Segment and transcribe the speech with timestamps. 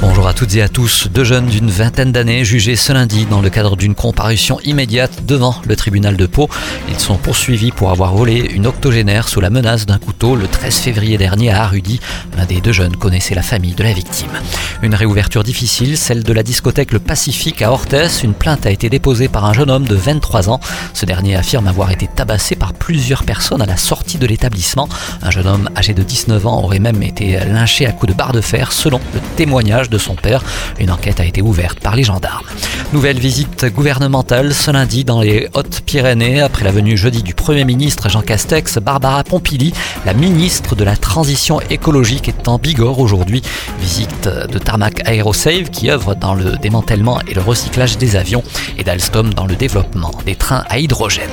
[0.00, 1.08] Bonjour à toutes et à tous.
[1.12, 5.56] Deux jeunes d'une vingtaine d'années jugés ce lundi dans le cadre d'une comparution immédiate devant
[5.66, 6.48] le tribunal de Pau.
[6.88, 10.76] Ils sont poursuivis pour avoir volé une octogénaire sous la menace d'un couteau le 13
[10.76, 11.98] février dernier à Arudy.
[12.36, 14.30] L'un des deux jeunes connaissait la famille de la victime.
[14.82, 18.22] Une réouverture difficile, celle de la discothèque Le Pacifique à Orthès.
[18.22, 20.60] Une plainte a été déposée par un jeune homme de 23 ans.
[20.94, 24.88] Ce dernier affirme avoir été tabassé par plusieurs personnes à la sortie de l'établissement.
[25.22, 28.32] Un jeune homme âgé de 19 ans aurait même été lynché à coups de barre
[28.32, 30.42] de fer selon le témoignage de son père.
[30.78, 32.46] Une enquête a été ouverte par les gendarmes.
[32.94, 38.08] Nouvelle visite gouvernementale ce lundi dans les Hautes-Pyrénées après la venue jeudi du Premier ministre
[38.08, 38.78] Jean Castex.
[38.78, 39.74] Barbara Pompili,
[40.06, 43.42] la ministre de la Transition écologique, est en Bigorre aujourd'hui.
[43.78, 48.42] Visite de Tarmac Aerosave qui œuvre dans le démantèlement et le recyclage des avions
[48.78, 51.28] et d'Alstom dans le développement des trains à hydrogène.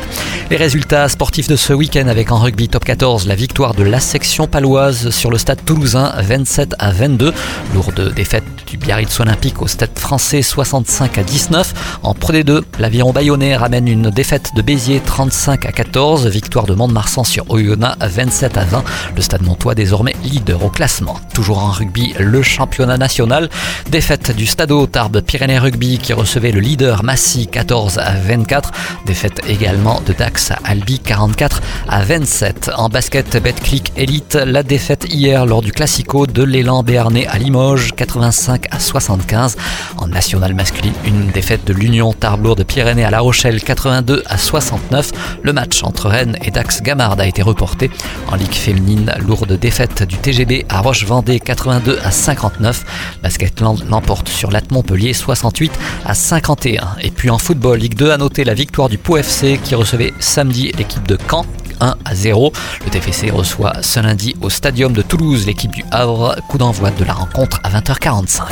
[0.51, 4.01] Les résultats sportifs de ce week-end avec en rugby top 14 la victoire de la
[4.01, 7.33] section paloise sur le stade toulousain 27 à 22.
[7.73, 11.99] Lourde défaite du Biarritz Olympique au stade français 65 à 19.
[12.01, 16.25] En Pro D2, l'aviron bayonnais ramène une défaite de Béziers 35 à 14.
[16.25, 18.83] Victoire de Mont-de-Marsan sur Oyonnax 27 à 20.
[19.15, 21.19] Le stade montois désormais leader au classement.
[21.35, 23.49] Toujours en rugby, le championnat national.
[23.91, 28.71] Défaite du Stade Tarbes Pyrénées Rugby qui recevait le leader Massy 14 à 24.
[29.05, 32.71] Défaite également de Dax à Albi 44 à 27.
[32.75, 37.93] En basket Betclic Elite, la défaite hier lors du Classico de l'élan béarnais à Limoges
[37.95, 39.57] 85 à 75.
[39.97, 44.37] En nationale masculine, une défaite de l'Union Tarbes de Pyrénées à La Rochelle 82 à
[44.37, 45.11] 69.
[45.43, 47.89] Le match entre Rennes et Dax Gamard a été reporté.
[48.31, 52.83] En Ligue féminine, lourde défaite du TGB à Roche-Vendée 82 à 59.
[53.23, 55.71] Basketland l'emporte sur Latte Montpellier 68
[56.05, 56.97] à 51.
[57.01, 60.13] Et puis en football, Ligue 2 a noté la victoire du Pau FC qui recevait
[60.19, 61.45] samedi l'équipe de Caen
[61.81, 62.51] 1 à 0.
[62.85, 66.35] Le TFC reçoit ce lundi au Stadium de Toulouse l'équipe du Havre.
[66.47, 68.43] Coup d'envoi de la rencontre à 20h45.